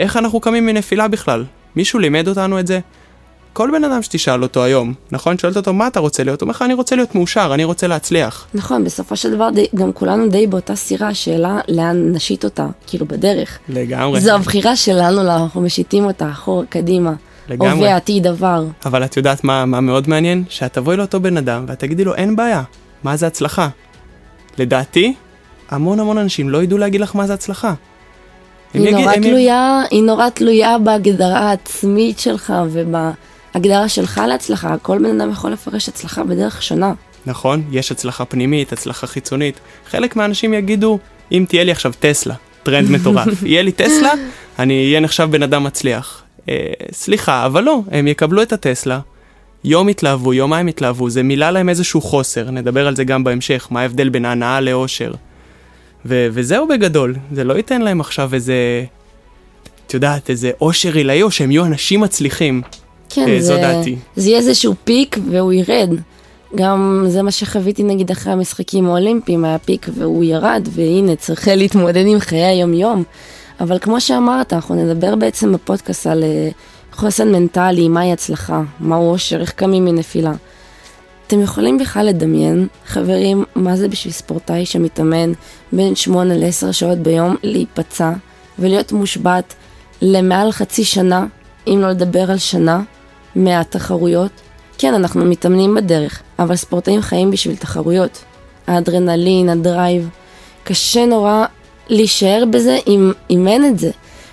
איך 0.00 0.16
אנחנו 0.16 0.40
קמים 0.40 0.66
מנפילה 0.66 1.08
בכלל. 1.08 1.44
מישהו 1.76 1.98
לימד 1.98 2.28
אותנו 2.28 2.60
את 2.60 2.66
זה? 2.66 2.80
כל 3.52 3.70
בן 3.72 3.84
אדם 3.84 4.02
שתשאל 4.02 4.42
אותו 4.42 4.64
היום, 4.64 4.94
נכון? 5.12 5.38
שואלת 5.38 5.56
אותו 5.56 5.72
מה 5.72 5.86
אתה 5.86 6.00
רוצה 6.00 6.24
להיות? 6.24 6.40
הוא 6.40 6.46
אומר 6.46 6.56
לך 6.56 6.62
אני 6.62 6.74
רוצה 6.74 6.96
להיות 6.96 7.14
מאושר, 7.14 7.50
אני 7.54 7.64
רוצה 7.64 7.86
להצליח. 7.86 8.46
נכון, 8.54 8.84
בסופו 8.84 9.16
של 9.16 9.34
דבר 9.34 9.50
די, 9.50 9.66
גם 9.74 9.92
כולנו 9.92 10.28
די 10.28 10.46
באותה 10.46 10.76
סירה, 10.76 11.08
השאלה 11.08 11.58
לאן 11.68 12.12
נשית 12.12 12.44
אותה, 12.44 12.66
כאילו 12.86 13.06
בדרך. 13.06 13.58
לגמרי. 13.68 14.20
זו 14.20 14.34
הבחירה 14.34 14.76
שלנו, 14.76 15.20
אנחנו 15.20 15.60
משיתים 15.60 16.04
אותה 16.04 16.30
אחורה, 16.30 16.66
קדימה. 16.66 17.12
לגמרי. 17.48 17.70
הווה 17.70 17.96
עתיד 17.96 18.26
עבר. 18.26 18.64
אבל 18.86 19.04
את 19.04 19.16
יודעת 19.16 19.44
מה, 19.44 19.64
מה 19.64 19.80
מאוד 19.80 20.08
מעניין? 20.08 20.44
שאת 20.48 20.72
תבואי 20.72 20.96
לאותו 20.96 21.20
בן 21.20 21.36
אדם 21.36 21.64
ואת 21.68 21.78
תגידי 21.78 22.04
לו 22.04 22.14
אין 22.14 22.36
בעיה, 22.36 22.62
מה 23.04 23.16
זה 23.16 23.26
הצלחה? 23.26 23.68
לדעתי, 24.58 25.14
המון 25.70 26.00
המון 26.00 26.18
אנשים 26.18 26.48
לא 26.48 26.62
ידעו 26.62 26.78
להגיד 26.78 27.00
לך 27.00 27.16
מה 27.16 27.26
זה 27.26 27.34
הצלחה. 27.34 27.74
היא 28.74 28.90
נורא, 28.90 29.14
יגיד, 29.14 29.22
תלויה, 29.30 29.80
הם... 29.80 29.86
היא 29.90 30.02
נורא 30.02 30.28
תלויה 30.28 30.78
בהגדרה 30.78 31.38
העצמית 31.38 32.18
שלך 32.18 32.52
ובהגדרה 32.72 33.88
שלך 33.88 34.20
להצלחה. 34.28 34.76
כל 34.82 34.98
בן 34.98 35.20
אדם 35.20 35.30
יכול 35.30 35.52
לפרש 35.52 35.88
הצלחה 35.88 36.24
בדרך 36.24 36.62
שונה. 36.62 36.92
נכון, 37.26 37.62
יש 37.70 37.92
הצלחה 37.92 38.24
פנימית, 38.24 38.72
הצלחה 38.72 39.06
חיצונית. 39.06 39.60
חלק 39.90 40.16
מהאנשים 40.16 40.54
יגידו, 40.54 40.98
אם 41.32 41.44
תהיה 41.48 41.64
לי 41.64 41.72
עכשיו 41.72 41.92
טסלה, 41.98 42.34
טרנד 42.62 42.90
מטורף. 42.94 43.42
יהיה 43.42 43.62
לי 43.62 43.72
טסלה, 43.72 44.12
אני 44.58 44.86
אהיה 44.86 45.00
נחשב 45.00 45.28
בן 45.30 45.42
אדם 45.42 45.64
מצליח. 45.64 46.22
אה, 46.48 46.72
סליחה, 46.92 47.46
אבל 47.46 47.64
לא, 47.64 47.80
הם 47.90 48.06
יקבלו 48.06 48.42
את 48.42 48.52
הטסלה. 48.52 49.00
יום 49.64 49.88
התלהבו, 49.88 50.34
יומיים 50.34 50.66
התלהבו, 50.66 51.10
זה 51.10 51.22
מילא 51.22 51.50
להם 51.50 51.68
איזשהו 51.68 52.00
חוסר, 52.00 52.50
נדבר 52.50 52.86
על 52.86 52.96
זה 52.96 53.04
גם 53.04 53.24
בהמשך, 53.24 53.68
מה 53.70 53.80
ההבדל 53.80 54.08
בין 54.08 54.24
הנאה 54.24 54.60
לאושר. 54.60 55.12
ו- 56.06 56.28
וזהו 56.32 56.68
בגדול, 56.68 57.14
זה 57.32 57.44
לא 57.44 57.54
ייתן 57.54 57.82
להם 57.82 58.00
עכשיו 58.00 58.34
איזה, 58.34 58.84
את 59.86 59.94
יודעת, 59.94 60.30
איזה 60.30 60.50
אושר 60.60 60.94
עילאי, 60.94 61.22
או 61.22 61.30
שהם 61.30 61.50
יהיו 61.50 61.64
אנשים 61.64 62.00
מצליחים. 62.00 62.62
כן, 63.08 63.28
אה, 63.28 63.40
זו 63.40 63.54
זה, 63.54 63.60
דעתי. 63.60 63.96
זה 64.16 64.28
יהיה 64.28 64.38
איזשהו 64.38 64.74
פיק 64.84 65.18
והוא 65.30 65.52
ירד. 65.52 65.90
גם 66.54 67.04
זה 67.08 67.22
מה 67.22 67.30
שחוויתי 67.30 67.82
נגיד 67.82 68.10
אחרי 68.10 68.32
המשחקים 68.32 68.86
האולימפיים, 68.86 69.44
היה 69.44 69.58
פיק 69.58 69.86
והוא 69.94 70.24
ירד, 70.24 70.68
והנה 70.72 71.16
צריך 71.16 71.48
להתמודד 71.48 72.06
עם 72.06 72.20
חיי 72.20 72.44
היום-יום. 72.44 73.02
אבל 73.60 73.78
כמו 73.78 74.00
שאמרת, 74.00 74.52
אנחנו 74.52 74.74
נדבר 74.74 75.16
בעצם 75.16 75.52
בפודקאסט 75.52 76.06
על 76.06 76.24
אה, 76.24 76.48
חוסן 76.98 77.32
מנטלי, 77.32 77.88
מהי 77.88 78.12
הצלחה, 78.12 78.62
מהו 78.80 79.10
אושר, 79.10 79.40
איך 79.40 79.50
קמים 79.50 79.84
מנפילה. 79.84 80.32
אתם 81.26 81.40
יכולים 81.40 81.78
בכלל 81.78 82.06
לדמיין, 82.06 82.66
חברים, 82.86 83.44
מה 83.54 83.76
זה 83.76 83.88
בשביל 83.88 84.12
ספורטאי 84.12 84.66
שמתאמן 84.66 85.32
בין 85.72 85.94
8 85.94 86.34
ל-10 86.36 86.72
שעות 86.72 86.98
ביום 86.98 87.36
להיפצע 87.42 88.12
ולהיות 88.58 88.92
מושבת 88.92 89.54
למעל 90.02 90.52
חצי 90.52 90.84
שנה, 90.84 91.26
אם 91.66 91.78
לא 91.80 91.88
לדבר 91.88 92.30
על 92.30 92.38
שנה, 92.38 92.82
מהתחרויות? 93.34 94.32
כן, 94.78 94.94
אנחנו 94.94 95.24
מתאמנים 95.24 95.74
בדרך, 95.74 96.22
אבל 96.38 96.56
ספורטאים 96.56 97.02
חיים 97.02 97.30
בשביל 97.30 97.56
תחרויות. 97.56 98.24
האדרנלין, 98.66 99.48
הדרייב, 99.48 100.08
קשה 100.64 101.06
נורא 101.06 101.44
להישאר 101.88 102.44
בזה 102.50 102.78
אם, 102.86 103.12
אם 103.30 103.48
אין 103.48 103.64
את 103.64 103.78
זה. 103.78 103.90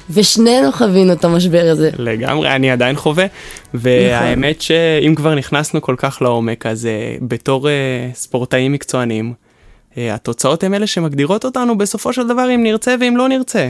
ושנינו 0.10 0.72
חווינו 0.72 1.14
את 1.14 1.26
המשבר 1.26 1.70
הזה. 1.72 1.90
לגמרי, 1.98 2.56
אני 2.56 2.72
עדיין 2.72 2.96
חווה, 2.96 3.26
והאמת 3.74 4.62
שאם 4.62 5.16
כבר 5.16 5.36
נכנסנו 5.36 5.82
כל 5.82 5.96
כך 5.98 6.22
לעומק, 6.22 6.66
אז 6.66 6.86
uh, 6.86 7.24
בתור 7.24 7.68
uh, 7.68 8.16
ספורטאים 8.16 8.72
מקצוענים, 8.72 9.34
uh, 9.92 9.96
התוצאות 10.12 10.64
הן 10.64 10.74
אלה 10.74 10.88
שמגדירות 10.88 11.46
אותנו 11.46 11.78
בסופו 11.78 12.14
של 12.14 12.28
דבר 12.28 12.56
אם 12.56 12.64
נרצה 12.64 12.96
ואם 13.00 13.18
לא 13.18 13.28
נרצה. 13.28 13.70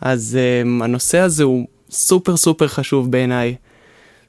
אז 0.00 0.38
הנושא 0.82 1.18
הזה 1.18 1.44
הוא 1.44 1.66
סופר 1.90 2.36
סופר 2.36 2.68
חשוב 2.68 3.10
בעיניי, 3.10 3.54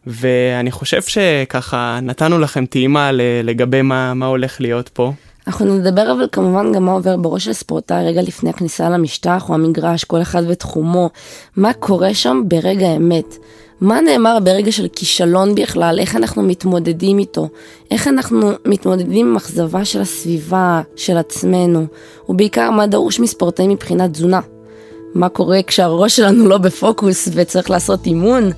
ואני 0.07 0.71
חושב 0.71 1.01
שככה 1.01 1.99
נתנו 2.01 2.39
לכם 2.39 2.65
טעימה 2.65 3.11
לגבי 3.43 3.81
מה, 3.81 4.13
מה 4.13 4.25
הולך 4.25 4.61
להיות 4.61 4.89
פה. 4.89 5.13
אנחנו 5.47 5.65
נדבר 5.65 6.11
אבל 6.11 6.27
כמובן 6.31 6.71
גם 6.73 6.85
מה 6.85 6.91
עובר 6.91 7.17
בראש 7.17 7.45
של 7.45 7.53
ספורטאי 7.53 8.05
רגע 8.05 8.21
לפני 8.21 8.49
הכניסה 8.49 8.89
למשטח 8.89 9.49
או 9.49 9.53
המגרש, 9.53 10.03
כל 10.03 10.21
אחד 10.21 10.43
ותחומו, 10.47 11.09
מה 11.55 11.73
קורה 11.73 12.13
שם 12.13 12.41
ברגע 12.47 12.87
האמת. 12.87 13.37
מה 13.81 14.01
נאמר 14.01 14.37
ברגע 14.43 14.71
של 14.71 14.87
כישלון 14.95 15.55
בכלל, 15.55 15.99
איך 15.99 16.15
אנחנו 16.15 16.43
מתמודדים 16.43 17.19
איתו, 17.19 17.47
איך 17.91 18.07
אנחנו 18.07 18.51
מתמודדים 18.65 19.27
עם 19.27 19.35
אכזבה 19.35 19.85
של 19.85 20.01
הסביבה, 20.01 20.81
של 20.95 21.17
עצמנו, 21.17 21.85
ובעיקר 22.29 22.71
מה 22.71 22.87
דרוש 22.87 23.19
מספורטאים 23.19 23.69
מבחינת 23.69 24.11
תזונה. 24.11 24.39
מה 25.15 25.29
קורה 25.29 25.63
כשהראש 25.67 26.15
שלנו 26.15 26.47
לא 26.47 26.57
בפוקוס 26.57 27.29
וצריך 27.33 27.69
לעשות 27.69 28.05
אימון 28.05 28.51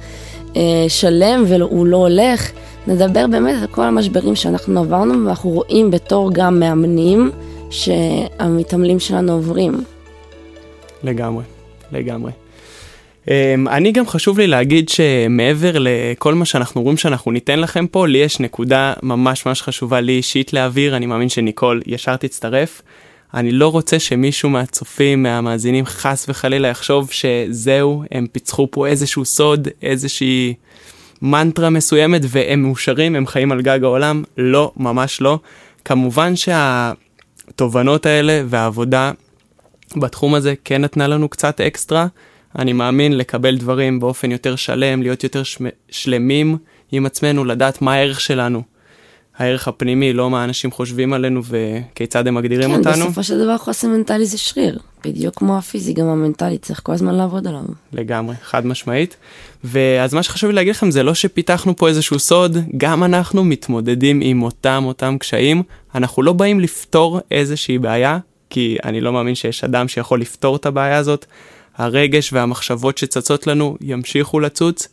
אה, 0.55 0.85
שלם 0.87 1.43
והוא 1.47 1.87
לא 1.87 1.97
הולך. 1.97 2.51
נדבר 2.87 3.27
באמת 3.27 3.61
על 3.61 3.67
כל 3.67 3.83
המשברים 3.83 4.35
שאנחנו 4.35 4.79
עברנו 4.79 5.25
ואנחנו 5.25 5.49
רואים 5.49 5.91
בתור 5.91 6.29
גם 6.33 6.59
מאמנים 6.59 7.31
שהמתעמלים 7.69 8.99
שלנו 8.99 9.31
עוברים. 9.31 9.83
לגמרי, 11.03 11.43
לגמרי. 11.91 12.31
Um, 13.25 13.29
אני 13.69 13.91
גם 13.91 14.07
חשוב 14.07 14.39
לי 14.39 14.47
להגיד 14.47 14.89
שמעבר 14.89 15.71
לכל 15.79 16.33
מה 16.33 16.45
שאנחנו 16.45 16.81
רואים 16.81 16.97
שאנחנו 16.97 17.31
ניתן 17.31 17.59
לכם 17.59 17.87
פה, 17.87 18.07
לי 18.07 18.17
יש 18.17 18.39
נקודה 18.39 18.93
ממש 19.03 19.45
ממש 19.45 19.61
חשובה 19.61 20.01
לי 20.01 20.11
אישית 20.11 20.53
להעביר, 20.53 20.95
אני 20.95 21.05
מאמין 21.05 21.29
שניקול 21.29 21.81
ישר 21.85 22.15
תצטרף. 22.15 22.81
אני 23.33 23.51
לא 23.51 23.67
רוצה 23.67 23.99
שמישהו 23.99 24.49
מהצופים, 24.49 25.23
מהמאזינים, 25.23 25.85
חס 25.85 26.25
וחלילה 26.29 26.67
יחשוב 26.67 27.11
שזהו, 27.11 28.03
הם 28.11 28.27
פיצחו 28.31 28.67
פה 28.71 28.87
איזשהו 28.87 29.25
סוד, 29.25 29.67
איזושהי 29.81 30.53
מנטרה 31.23 31.69
מסוימת 31.69 32.21
והם 32.27 32.61
מאושרים, 32.61 33.15
הם 33.15 33.27
חיים 33.27 33.51
על 33.51 33.61
גג 33.61 33.83
העולם. 33.83 34.23
לא, 34.37 34.71
ממש 34.77 35.21
לא. 35.21 35.39
כמובן 35.85 36.33
שהתובנות 36.35 38.05
האלה 38.05 38.41
והעבודה 38.47 39.11
בתחום 39.95 40.35
הזה 40.35 40.53
כן 40.63 40.81
נתנה 40.81 41.07
לנו 41.07 41.29
קצת 41.29 41.61
אקסטרה. 41.61 42.07
אני 42.59 42.73
מאמין 42.73 43.17
לקבל 43.17 43.57
דברים 43.57 43.99
באופן 43.99 44.31
יותר 44.31 44.55
שלם, 44.55 45.01
להיות 45.01 45.23
יותר 45.23 45.41
שלמים 45.89 46.57
עם 46.91 47.05
עצמנו, 47.05 47.45
לדעת 47.45 47.81
מה 47.81 47.93
הערך 47.93 48.21
שלנו. 48.21 48.61
הערך 49.37 49.67
הפנימי, 49.67 50.13
לא 50.13 50.29
מה 50.29 50.43
אנשים 50.43 50.71
חושבים 50.71 51.13
עלינו 51.13 51.41
וכיצד 51.43 52.27
הם 52.27 52.35
מגדירים 52.35 52.69
כן, 52.69 52.77
אותנו. 52.77 52.93
כן, 52.93 52.99
בסופו 52.99 53.23
של 53.23 53.43
דבר 53.43 53.57
חוסן 53.57 53.89
מנטלי 53.89 54.25
זה 54.25 54.37
שריר, 54.37 54.79
בדיוק 55.03 55.35
כמו 55.35 55.57
הפיזי, 55.57 55.93
גם 55.93 56.07
המנטלי, 56.07 56.57
צריך 56.57 56.81
כל 56.83 56.91
הזמן 56.91 57.15
לעבוד 57.15 57.47
עליו. 57.47 57.63
לגמרי, 57.93 58.35
חד 58.43 58.65
משמעית. 58.65 59.15
ואז 59.63 60.13
מה 60.13 60.23
שחשוב 60.23 60.49
לי 60.49 60.55
להגיד 60.55 60.75
לכם 60.75 60.91
זה 60.91 61.03
לא 61.03 61.13
שפיתחנו 61.13 61.75
פה 61.75 61.87
איזשהו 61.87 62.19
סוד, 62.19 62.57
גם 62.77 63.03
אנחנו 63.03 63.43
מתמודדים 63.43 64.19
עם 64.23 64.43
אותם 64.43 64.83
אותם 64.85 65.17
קשיים. 65.17 65.63
אנחנו 65.95 66.23
לא 66.23 66.33
באים 66.33 66.59
לפתור 66.59 67.19
איזושהי 67.31 67.77
בעיה, 67.77 68.17
כי 68.49 68.77
אני 68.83 69.01
לא 69.01 69.13
מאמין 69.13 69.35
שיש 69.35 69.63
אדם 69.63 69.87
שיכול 69.87 70.21
לפתור 70.21 70.55
את 70.55 70.65
הבעיה 70.65 70.97
הזאת. 70.97 71.25
הרגש 71.77 72.33
והמחשבות 72.33 72.97
שצצות 72.97 73.47
לנו 73.47 73.77
ימשיכו 73.81 74.39
לצוץ. 74.39 74.87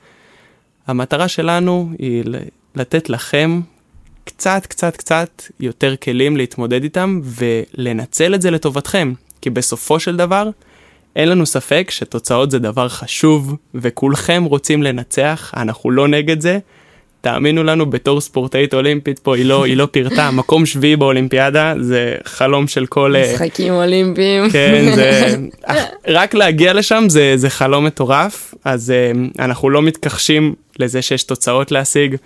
המטרה 0.86 1.28
שלנו 1.28 1.90
היא 1.98 2.24
לתת 2.74 3.10
לכם 3.10 3.60
קצת 4.24 4.66
קצת 4.66 4.96
קצת 4.96 5.42
יותר 5.60 5.96
כלים 5.96 6.36
להתמודד 6.36 6.82
איתם 6.82 7.20
ולנצל 7.24 8.34
את 8.34 8.42
זה 8.42 8.50
לטובתכם, 8.50 9.12
כי 9.40 9.50
בסופו 9.50 10.00
של 10.00 10.16
דבר 10.16 10.48
אין 11.16 11.28
לנו 11.28 11.46
ספק 11.46 11.88
שתוצאות 11.90 12.50
זה 12.50 12.58
דבר 12.58 12.88
חשוב 12.88 13.56
וכולכם 13.74 14.44
רוצים 14.44 14.82
לנצח, 14.82 15.52
אנחנו 15.56 15.90
לא 15.90 16.08
נגד 16.08 16.40
זה. 16.40 16.58
תאמינו 17.20 17.62
לנו 17.62 17.90
בתור 17.90 18.20
ספורטאית 18.20 18.74
אולימפית 18.74 19.18
פה 19.18 19.36
היא 19.36 19.44
לא 19.44 19.64
היא 19.64 19.76
לא 19.76 19.88
פירטה. 19.90 20.30
מקום 20.40 20.66
שביעי 20.66 20.96
באולימפיאדה 20.96 21.74
זה 21.80 22.14
חלום 22.24 22.68
של 22.68 22.86
כל 22.86 23.16
אה, 23.16 23.32
משחקים 23.32 23.72
אולימפיים. 23.72 24.50
כן 24.50 24.84
זה 24.94 25.36
רק 26.18 26.34
להגיע 26.34 26.72
לשם 26.72 27.04
זה 27.08 27.32
זה 27.36 27.50
חלום 27.50 27.86
מטורף. 27.86 28.54
אז 28.64 28.90
אה, 28.90 29.12
אנחנו 29.38 29.70
לא 29.70 29.82
מתכחשים 29.82 30.54
לזה 30.78 31.02
שיש 31.02 31.22
תוצאות 31.22 31.72
להשיג 31.72 32.16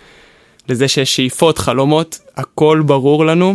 לזה 0.68 0.88
שיש 0.88 1.16
שאיפות, 1.16 1.59
חלומות, 1.59 2.18
הכל 2.37 2.83
ברור 2.87 3.26
לנו, 3.26 3.54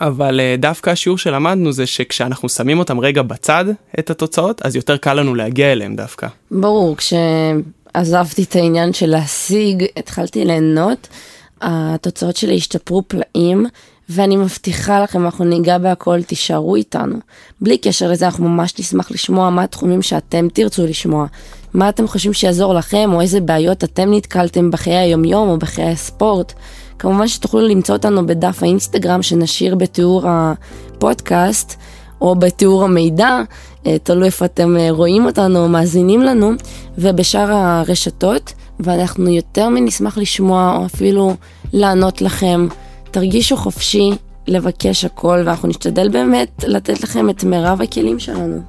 אבל 0.00 0.40
uh, 0.40 0.60
דווקא 0.60 0.90
השיעור 0.90 1.18
שלמדנו 1.18 1.72
זה 1.72 1.86
שכשאנחנו 1.86 2.48
שמים 2.48 2.78
אותם 2.78 3.00
רגע 3.00 3.22
בצד, 3.22 3.64
את 3.98 4.10
התוצאות, 4.10 4.62
אז 4.62 4.76
יותר 4.76 4.96
קל 4.96 5.14
לנו 5.14 5.34
להגיע 5.34 5.72
אליהם 5.72 5.96
דווקא. 5.96 6.26
ברור, 6.50 6.96
כשעזבתי 6.96 8.42
את 8.42 8.56
העניין 8.56 8.92
של 8.92 9.06
להשיג, 9.06 9.84
התחלתי 9.96 10.44
ליהנות, 10.44 11.08
התוצאות 11.60 12.36
שלי 12.36 12.56
השתפרו 12.56 13.02
פלאים. 13.08 13.66
ואני 14.08 14.36
מבטיחה 14.36 15.02
לכם, 15.02 15.24
אנחנו 15.24 15.44
ניגע 15.44 15.78
בהכל, 15.78 16.22
תישארו 16.22 16.76
איתנו. 16.76 17.16
בלי 17.60 17.78
קשר 17.78 18.10
לזה, 18.10 18.26
אנחנו 18.26 18.48
ממש 18.48 18.74
נשמח 18.78 19.10
לשמוע 19.10 19.50
מה 19.50 19.62
התחומים 19.62 20.02
שאתם 20.02 20.48
תרצו 20.52 20.86
לשמוע. 20.86 21.26
מה 21.74 21.88
אתם 21.88 22.08
חושבים 22.08 22.32
שיעזור 22.32 22.74
לכם, 22.74 23.10
או 23.12 23.20
איזה 23.20 23.40
בעיות 23.40 23.84
אתם 23.84 24.14
נתקלתם 24.14 24.70
בחיי 24.70 24.96
היומיום 24.96 25.48
או 25.48 25.58
בחיי 25.58 25.90
הספורט. 25.90 26.52
כמובן 26.98 27.28
שתוכלו 27.28 27.60
למצוא 27.60 27.94
אותנו 27.94 28.26
בדף 28.26 28.62
האינסטגרם 28.62 29.22
שנשאיר 29.22 29.74
בתיאור 29.74 30.22
הפודקאסט, 30.28 31.76
או 32.20 32.34
בתיאור 32.34 32.84
המידע, 32.84 33.40
אה, 33.86 33.98
תלוי 33.98 34.26
איפה 34.26 34.44
אתם 34.44 34.76
אה, 34.76 34.90
רואים 34.90 35.26
אותנו 35.26 35.62
או 35.62 35.68
מאזינים 35.68 36.22
לנו, 36.22 36.52
ובשאר 36.98 37.52
הרשתות, 37.52 38.52
ואנחנו 38.80 39.30
יותר 39.30 39.68
מנשמח 39.68 40.18
לשמוע, 40.18 40.76
או 40.76 40.86
אפילו 40.86 41.34
לענות 41.72 42.22
לכם. 42.22 42.68
תרגישו 43.10 43.56
חופשי 43.56 44.10
לבקש 44.46 45.04
הכל, 45.04 45.42
ואנחנו 45.44 45.68
נשתדל 45.68 46.08
באמת 46.08 46.64
לתת 46.66 47.02
לכם 47.02 47.30
את 47.30 47.44
מירב 47.44 47.82
הכלים 47.82 48.18
שלנו. 48.18 48.60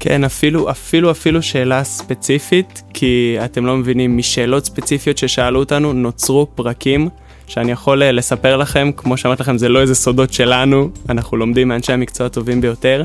כן, 0.00 0.24
אפילו, 0.24 0.70
אפילו, 0.70 1.10
אפילו 1.10 1.42
שאלה 1.42 1.84
ספציפית, 1.84 2.82
כי 2.94 3.36
אתם 3.44 3.66
לא 3.66 3.76
מבינים, 3.76 4.16
משאלות 4.16 4.64
ספציפיות 4.64 5.18
ששאלו 5.18 5.60
אותנו, 5.60 5.92
נוצרו 5.92 6.46
פרקים 6.54 7.08
שאני 7.48 7.72
יכול 7.72 8.02
אה, 8.02 8.12
לספר 8.12 8.56
לכם, 8.56 8.90
כמו 8.96 9.16
שאמרתי 9.16 9.42
לכם, 9.42 9.58
זה 9.58 9.68
לא 9.68 9.80
איזה 9.80 9.94
סודות 9.94 10.32
שלנו, 10.32 10.90
אנחנו 11.08 11.36
לומדים 11.36 11.68
מאנשי 11.68 11.92
המקצוע 11.92 12.26
הטובים 12.26 12.60
ביותר, 12.60 13.04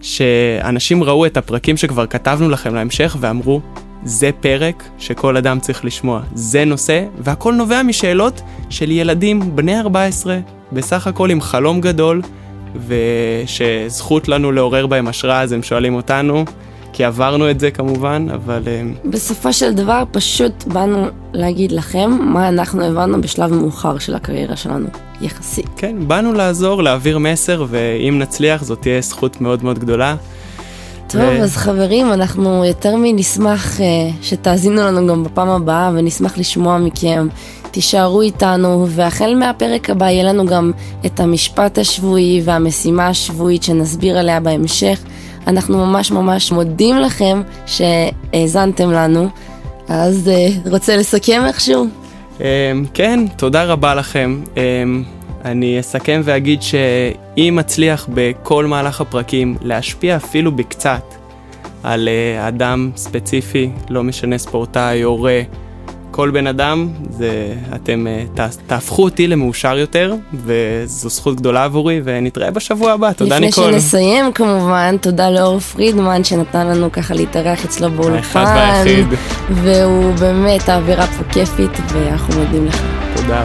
שאנשים 0.00 1.04
ראו 1.04 1.26
את 1.26 1.36
הפרקים 1.36 1.76
שכבר 1.76 2.06
כתבנו 2.06 2.50
לכם 2.50 2.74
להמשך 2.74 3.16
ואמרו, 3.20 3.60
זה 4.04 4.30
פרק 4.40 4.84
שכל 4.98 5.36
אדם 5.36 5.60
צריך 5.60 5.84
לשמוע, 5.84 6.22
זה 6.34 6.64
נושא, 6.64 7.04
והכל 7.18 7.54
נובע 7.54 7.82
משאלות 7.82 8.42
של 8.70 8.90
ילדים 8.90 9.56
בני 9.56 9.80
14, 9.80 10.38
בסך 10.72 11.06
הכל 11.06 11.30
עם 11.30 11.40
חלום 11.40 11.80
גדול, 11.80 12.22
ושזכות 12.86 14.28
לנו 14.28 14.52
לעורר 14.52 14.86
בהם 14.86 15.08
השראה, 15.08 15.42
אז 15.42 15.52
הם 15.52 15.62
שואלים 15.62 15.94
אותנו, 15.94 16.44
כי 16.92 17.04
עברנו 17.04 17.50
את 17.50 17.60
זה 17.60 17.70
כמובן, 17.70 18.26
אבל... 18.34 18.62
אה, 18.66 18.82
בסופו 19.04 19.52
של 19.52 19.74
דבר 19.74 20.02
פשוט 20.10 20.64
באנו 20.64 21.06
להגיד 21.32 21.72
לכם 21.72 22.10
מה 22.20 22.48
אנחנו 22.48 22.84
הבנו 22.84 23.20
בשלב 23.20 23.52
מאוחר 23.52 23.98
של 23.98 24.14
הקריירה 24.14 24.56
שלנו, 24.56 24.86
יחסית. 25.20 25.68
כן, 25.76 25.96
באנו 26.08 26.32
לעזור, 26.32 26.82
להעביר 26.82 27.18
מסר, 27.18 27.64
ואם 27.68 28.18
נצליח 28.18 28.64
זאת 28.64 28.80
תהיה 28.80 29.00
זכות 29.00 29.40
מאוד 29.40 29.64
מאוד 29.64 29.78
גדולה. 29.78 30.16
טוב, 31.06 31.20
ו... 31.20 31.42
אז 31.42 31.56
חברים, 31.56 32.12
אנחנו 32.12 32.64
יותר 32.64 32.96
מנשמח 32.96 33.78
uh, 33.78 33.82
שתאזינו 34.22 34.82
לנו 34.82 35.06
גם 35.06 35.24
בפעם 35.24 35.48
הבאה, 35.48 35.90
ונשמח 35.94 36.38
לשמוע 36.38 36.78
מכם. 36.78 37.28
תישארו 37.70 38.22
איתנו, 38.22 38.86
והחל 38.88 39.34
מהפרק 39.34 39.90
הבא 39.90 40.06
יהיה 40.06 40.24
לנו 40.24 40.46
גם 40.46 40.72
את 41.06 41.20
המשפט 41.20 41.78
השבועי 41.78 42.42
והמשימה 42.44 43.08
השבועית 43.08 43.62
שנסביר 43.62 44.18
עליה 44.18 44.40
בהמשך. 44.40 45.00
אנחנו 45.46 45.86
ממש 45.86 46.10
ממש 46.10 46.52
מודים 46.52 46.96
לכם 46.96 47.42
שהאזנתם 47.66 48.90
לנו. 48.90 49.28
אז 49.88 50.30
uh, 50.64 50.68
רוצה 50.70 50.96
לסכם 50.96 51.42
איכשהו? 51.46 51.86
Um, 52.38 52.42
כן, 52.94 53.20
תודה 53.36 53.64
רבה 53.64 53.94
לכם. 53.94 54.42
Um, 54.54 54.58
אני 55.44 55.80
אסכם 55.80 56.20
ואגיד 56.24 56.62
שאם 56.62 57.58
אצליח 57.58 58.08
בכל 58.14 58.66
מהלך 58.66 59.00
הפרקים 59.00 59.56
להשפיע 59.62 60.16
אפילו 60.16 60.52
בקצת 60.52 61.02
על 61.82 62.08
uh, 62.08 62.48
אדם 62.48 62.90
ספציפי, 62.96 63.70
לא 63.90 64.02
משנה 64.02 64.38
ספורטאי, 64.38 65.02
הורה, 65.02 65.40
כל 66.12 66.30
בן 66.30 66.46
אדם, 66.46 66.88
זה, 67.10 67.54
אתם 67.74 68.06
uh, 68.06 68.40
ת, 68.40 68.40
תהפכו 68.66 69.04
אותי 69.04 69.26
למאושר 69.26 69.78
יותר, 69.78 70.14
וזו 70.34 71.08
זכות 71.08 71.36
גדולה 71.36 71.64
עבורי, 71.64 72.00
ונתראה 72.04 72.50
בשבוע 72.50 72.92
הבא. 72.92 73.12
תודה 73.12 73.34
לפני 73.34 73.46
ניקול. 73.46 73.64
לפני 73.64 73.80
שנסיים 73.80 74.32
כמובן, 74.32 74.96
תודה 75.00 75.30
לאור 75.30 75.58
פרידמן 75.58 76.24
שנתן 76.24 76.66
לנו 76.66 76.92
ככה 76.92 77.14
להתארח 77.14 77.64
אצלו 77.64 77.90
באולפן. 77.90 78.40
האחד 78.40 78.52
והיחיד. 78.56 79.06
והוא 79.50 80.14
באמת, 80.14 80.68
האווירה 80.68 81.06
פה 81.06 81.24
כיפית, 81.30 81.70
ואנחנו 81.92 82.34
מודים 82.40 82.66
לך. 82.66 82.82
תודה. 83.16 83.44